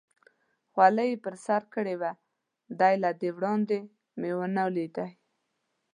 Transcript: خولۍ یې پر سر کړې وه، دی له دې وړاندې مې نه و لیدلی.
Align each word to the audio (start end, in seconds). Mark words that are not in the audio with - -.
خولۍ 0.73 1.09
یې 1.13 1.21
پر 1.23 1.33
سر 1.45 1.61
کړې 1.73 1.95
وه، 2.01 2.11
دی 2.79 2.93
له 3.03 3.09
دې 3.21 3.29
وړاندې 3.37 3.77
مې 4.19 4.31
نه 4.55 4.63
و 4.67 4.69
لیدلی. 4.75 5.09